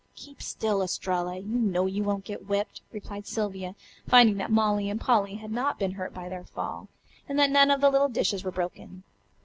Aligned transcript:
"Keep 0.15 0.41
still, 0.41 0.81
Estralla. 0.81 1.37
You 1.37 1.59
know 1.59 1.85
you 1.85 2.03
won't 2.03 2.25
get 2.25 2.47
whipped," 2.47 2.81
replied 2.91 3.27
Sylvia, 3.27 3.75
finding 4.07 4.37
that 4.37 4.49
Molly 4.49 4.89
and 4.89 4.99
Polly 4.99 5.35
had 5.35 5.51
not 5.51 5.77
been 5.77 5.91
hurt 5.91 6.11
by 6.11 6.27
their 6.27 6.43
fall, 6.43 6.87
and 7.29 7.37
that 7.37 7.51
none 7.51 7.69
of 7.69 7.81
the 7.81 7.91
little 7.91 8.09
dishes 8.09 8.43
were 8.43 8.49
broken. 8.49 9.03